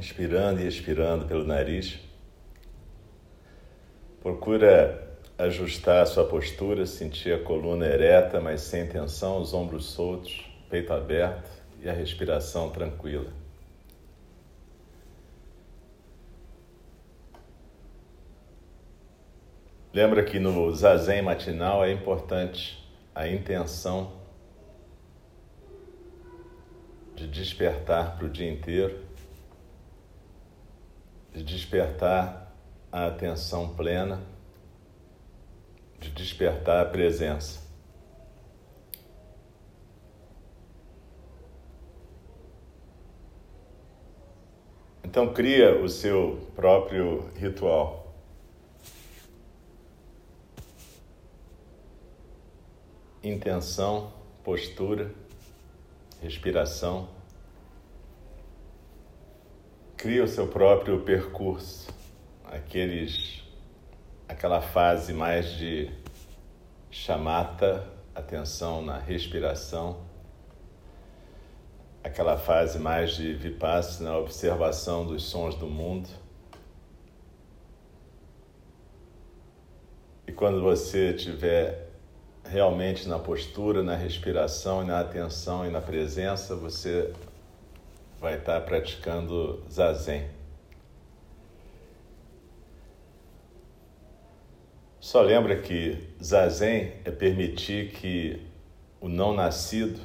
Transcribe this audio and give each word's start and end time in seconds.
inspirando 0.00 0.60
e 0.60 0.66
expirando 0.66 1.26
pelo 1.26 1.44
nariz. 1.44 1.98
Procura 4.22 5.08
ajustar 5.36 6.02
a 6.02 6.06
sua 6.06 6.24
postura, 6.24 6.86
sentir 6.86 7.34
a 7.34 7.42
coluna 7.42 7.86
ereta, 7.86 8.40
mas 8.40 8.62
sem 8.62 8.86
tensão, 8.86 9.40
os 9.40 9.52
ombros 9.52 9.90
soltos, 9.90 10.50
peito 10.70 10.92
aberto 10.92 11.50
e 11.82 11.88
a 11.88 11.92
respiração 11.92 12.70
tranquila. 12.70 13.30
Lembra 19.92 20.24
que 20.24 20.38
no 20.38 20.72
zazen 20.74 21.20
matinal 21.20 21.84
é 21.84 21.92
importante 21.92 22.82
a 23.14 23.28
intenção 23.28 24.12
de 27.14 27.26
despertar 27.26 28.16
para 28.16 28.26
o 28.26 28.30
dia 28.30 28.50
inteiro, 28.50 29.09
de 31.32 31.42
despertar 31.42 32.54
a 32.90 33.06
atenção 33.06 33.74
plena, 33.74 34.20
de 35.98 36.10
despertar 36.10 36.82
a 36.82 36.88
presença. 36.88 37.60
Então 45.04 45.32
cria 45.32 45.80
o 45.82 45.88
seu 45.88 46.48
próprio 46.54 47.30
ritual. 47.34 48.00
intenção, 53.22 54.12
postura, 54.42 55.12
respiração. 56.20 57.19
Cria 60.00 60.24
o 60.24 60.26
seu 60.26 60.46
próprio 60.46 60.98
percurso, 61.00 61.92
aqueles, 62.46 63.44
aquela 64.26 64.62
fase 64.62 65.12
mais 65.12 65.52
de 65.58 65.90
chamata, 66.90 67.86
atenção 68.14 68.80
na 68.80 68.96
respiração, 68.96 70.00
aquela 72.02 72.38
fase 72.38 72.78
mais 72.78 73.12
de 73.12 73.34
vipassana, 73.34 74.16
observação 74.16 75.04
dos 75.04 75.24
sons 75.24 75.54
do 75.54 75.66
mundo. 75.66 76.08
E 80.26 80.32
quando 80.32 80.62
você 80.62 81.12
tiver 81.12 81.90
realmente 82.42 83.06
na 83.06 83.18
postura, 83.18 83.82
na 83.82 83.96
respiração 83.96 84.82
e 84.82 84.86
na 84.86 85.00
atenção 85.00 85.66
e 85.66 85.68
na 85.68 85.82
presença, 85.82 86.56
você 86.56 87.12
vai 88.20 88.36
estar 88.36 88.60
praticando 88.60 89.64
zazen. 89.70 90.28
Só 95.00 95.22
lembra 95.22 95.60
que 95.60 95.96
zazen 96.22 96.92
é 97.04 97.10
permitir 97.10 97.92
que 97.92 98.42
o 99.00 99.08
não 99.08 99.32
nascido, 99.32 99.98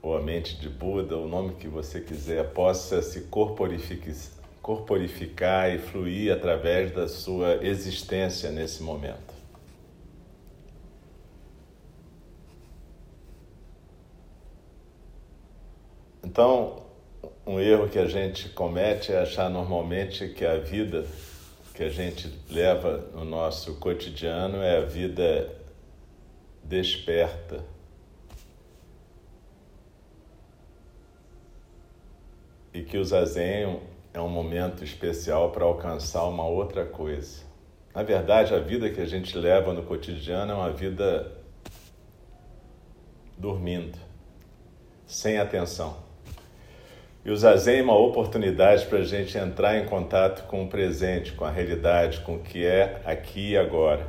ou 0.00 0.16
a 0.16 0.22
mente 0.22 0.56
de 0.60 0.68
Buda, 0.68 1.16
o 1.16 1.26
nome 1.26 1.56
que 1.56 1.66
você 1.66 2.00
quiser, 2.00 2.52
possa 2.52 3.02
se 3.02 3.22
corporificar 4.62 5.74
e 5.74 5.78
fluir 5.78 6.32
através 6.32 6.92
da 6.92 7.08
sua 7.08 7.66
existência 7.66 8.52
nesse 8.52 8.80
momento. 8.80 9.37
Então, 16.28 16.82
um 17.46 17.58
erro 17.58 17.88
que 17.88 17.98
a 17.98 18.06
gente 18.06 18.50
comete 18.50 19.10
é 19.10 19.18
achar 19.18 19.48
normalmente 19.48 20.28
que 20.28 20.44
a 20.44 20.58
vida 20.58 21.06
que 21.74 21.82
a 21.82 21.88
gente 21.88 22.30
leva 22.50 22.98
no 23.14 23.24
nosso 23.24 23.76
cotidiano 23.76 24.58
é 24.58 24.76
a 24.76 24.84
vida 24.84 25.50
desperta. 26.62 27.64
E 32.74 32.82
que 32.82 32.98
o 32.98 33.04
zazen 33.06 33.80
é 34.12 34.20
um 34.20 34.28
momento 34.28 34.84
especial 34.84 35.50
para 35.50 35.64
alcançar 35.64 36.24
uma 36.24 36.46
outra 36.46 36.84
coisa. 36.84 37.42
Na 37.94 38.02
verdade, 38.02 38.54
a 38.54 38.58
vida 38.58 38.90
que 38.90 39.00
a 39.00 39.06
gente 39.06 39.34
leva 39.38 39.72
no 39.72 39.82
cotidiano 39.82 40.52
é 40.52 40.54
uma 40.54 40.72
vida 40.72 41.32
dormindo, 43.38 43.96
sem 45.06 45.38
atenção. 45.38 46.07
E 47.28 47.30
o 47.30 47.36
Zazen 47.36 47.80
é 47.80 47.82
uma 47.82 47.94
oportunidade 47.94 48.86
para 48.86 49.00
a 49.00 49.04
gente 49.04 49.36
entrar 49.36 49.76
em 49.76 49.84
contato 49.84 50.46
com 50.46 50.64
o 50.64 50.66
presente, 50.66 51.32
com 51.32 51.44
a 51.44 51.50
realidade, 51.50 52.22
com 52.22 52.36
o 52.36 52.38
que 52.38 52.64
é 52.64 53.02
aqui 53.04 53.50
e 53.50 53.58
agora. 53.58 54.08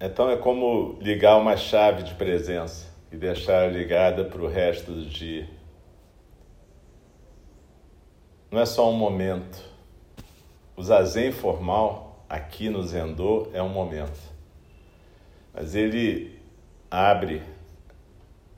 Então 0.00 0.28
é 0.28 0.36
como 0.36 0.98
ligar 1.00 1.36
uma 1.36 1.56
chave 1.56 2.02
de 2.02 2.14
presença 2.14 2.92
e 3.12 3.16
deixar 3.16 3.72
ligada 3.72 4.24
para 4.24 4.42
o 4.42 4.48
resto 4.48 4.90
do 4.90 5.06
dia. 5.06 5.48
Não 8.50 8.58
é 8.58 8.66
só 8.66 8.90
um 8.90 8.96
momento. 8.96 9.62
O 10.76 10.82
zazen 10.82 11.30
formal, 11.30 12.26
aqui 12.28 12.68
no 12.68 12.82
Zendô, 12.82 13.50
é 13.52 13.62
um 13.62 13.68
momento. 13.68 14.18
Mas 15.54 15.76
ele 15.76 16.33
abre, 16.94 17.42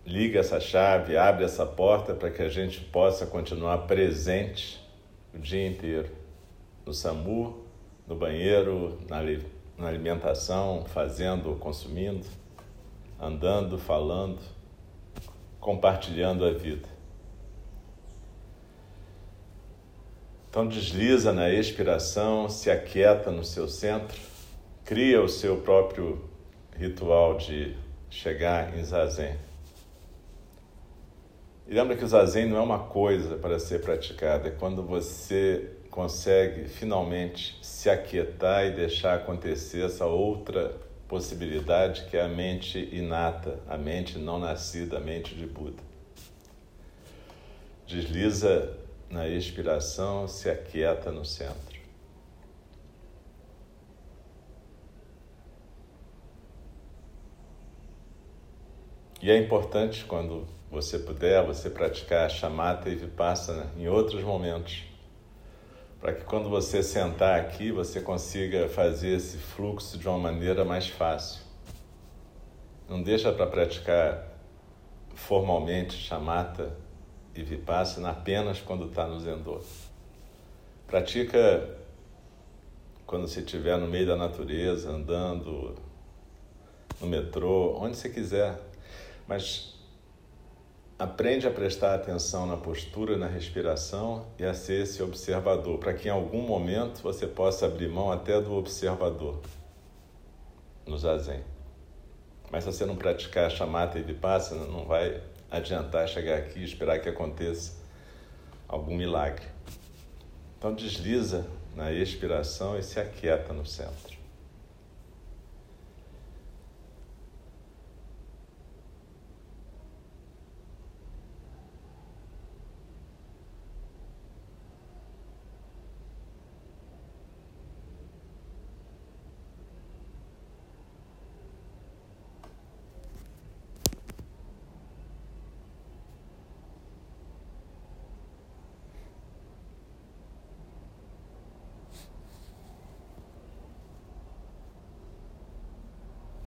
liga 0.04 0.40
essa 0.40 0.60
chave, 0.60 1.16
abre 1.16 1.42
essa 1.42 1.64
porta 1.64 2.12
para 2.12 2.30
que 2.30 2.42
a 2.42 2.50
gente 2.50 2.80
possa 2.80 3.24
continuar 3.24 3.86
presente 3.86 4.78
o 5.34 5.38
dia 5.38 5.66
inteiro 5.66 6.10
no 6.84 6.92
SAMU, 6.92 7.64
no 8.06 8.14
banheiro, 8.14 8.98
na, 9.08 9.22
na 9.78 9.88
alimentação, 9.88 10.84
fazendo, 10.84 11.56
consumindo, 11.56 12.26
andando, 13.18 13.78
falando, 13.78 14.38
compartilhando 15.58 16.44
a 16.44 16.52
vida. 16.52 16.88
Então 20.50 20.68
desliza 20.68 21.32
na 21.32 21.48
expiração, 21.50 22.50
se 22.50 22.70
aquieta 22.70 23.30
no 23.30 23.44
seu 23.44 23.66
centro, 23.66 24.20
cria 24.84 25.22
o 25.22 25.28
seu 25.28 25.62
próprio 25.62 26.22
ritual 26.76 27.38
de 27.38 27.85
chegar 28.16 28.76
em 28.76 28.82
zazen. 28.82 29.36
E 31.68 31.74
lembra 31.74 31.96
que 31.96 32.04
o 32.04 32.08
zazen 32.08 32.48
não 32.48 32.56
é 32.56 32.60
uma 32.60 32.78
coisa 32.78 33.36
para 33.36 33.58
ser 33.58 33.82
praticada, 33.82 34.48
é 34.48 34.50
quando 34.50 34.82
você 34.82 35.70
consegue 35.90 36.68
finalmente 36.68 37.58
se 37.60 37.90
aquietar 37.90 38.66
e 38.66 38.70
deixar 38.70 39.14
acontecer 39.14 39.84
essa 39.84 40.06
outra 40.06 40.74
possibilidade 41.08 42.06
que 42.06 42.16
é 42.16 42.22
a 42.22 42.28
mente 42.28 42.88
inata, 42.92 43.58
a 43.68 43.76
mente 43.76 44.18
não 44.18 44.38
nascida, 44.38 44.96
a 44.96 45.00
mente 45.00 45.34
de 45.34 45.46
Buda. 45.46 45.82
Desliza 47.86 48.76
na 49.10 49.28
expiração, 49.28 50.26
se 50.26 50.48
aquieta 50.48 51.10
no 51.12 51.24
centro. 51.24 51.75
E 59.26 59.30
é 59.32 59.36
importante 59.36 60.04
quando 60.04 60.46
você 60.70 61.00
puder, 61.00 61.44
você 61.44 61.68
praticar 61.68 62.30
chamata 62.30 62.88
e 62.88 62.94
vipassana 62.94 63.72
em 63.76 63.88
outros 63.88 64.22
momentos, 64.22 64.84
para 66.00 66.12
que 66.14 66.22
quando 66.22 66.48
você 66.48 66.80
sentar 66.80 67.40
aqui, 67.40 67.72
você 67.72 68.00
consiga 68.00 68.68
fazer 68.68 69.16
esse 69.16 69.36
fluxo 69.36 69.98
de 69.98 70.06
uma 70.06 70.16
maneira 70.16 70.64
mais 70.64 70.86
fácil. 70.86 71.42
Não 72.88 73.02
deixa 73.02 73.32
para 73.32 73.48
praticar 73.48 74.28
formalmente 75.16 75.94
chamata 75.94 76.76
e 77.34 77.42
vipassana 77.42 78.10
apenas 78.10 78.60
quando 78.60 78.86
está 78.86 79.08
no 79.08 79.18
zendô. 79.18 79.60
Pratica 80.86 81.76
quando 83.04 83.26
você 83.26 83.40
estiver 83.40 83.76
no 83.76 83.88
meio 83.88 84.06
da 84.06 84.14
natureza, 84.14 84.88
andando 84.88 85.74
no 87.00 87.08
metrô, 87.08 87.76
onde 87.76 87.96
você 87.96 88.08
quiser. 88.08 88.56
Mas 89.26 89.74
aprende 90.98 91.46
a 91.46 91.50
prestar 91.50 91.94
atenção 91.94 92.46
na 92.46 92.56
postura, 92.56 93.16
na 93.16 93.26
respiração 93.26 94.26
e 94.38 94.44
a 94.44 94.54
ser 94.54 94.82
esse 94.82 95.02
observador, 95.02 95.78
para 95.78 95.92
que 95.92 96.08
em 96.08 96.10
algum 96.10 96.42
momento 96.42 97.02
você 97.02 97.26
possa 97.26 97.66
abrir 97.66 97.88
mão 97.88 98.10
até 98.10 98.40
do 98.40 98.54
observador 98.54 99.40
no 100.86 100.96
zazen. 100.96 101.42
Mas 102.50 102.64
se 102.64 102.72
você 102.72 102.86
não 102.86 102.96
praticar 102.96 103.50
chamata 103.50 103.98
e 103.98 104.02
vipassana, 104.02 104.64
não 104.66 104.84
vai 104.84 105.20
adiantar 105.50 106.08
chegar 106.08 106.38
aqui 106.38 106.60
e 106.60 106.64
esperar 106.64 107.00
que 107.00 107.08
aconteça 107.08 107.74
algum 108.68 108.96
milagre. 108.96 109.46
Então 110.58 110.74
desliza 110.74 111.46
na 111.74 111.92
expiração 111.92 112.78
e 112.78 112.82
se 112.82 112.98
aquieta 112.98 113.52
no 113.52 113.66
centro. 113.66 114.15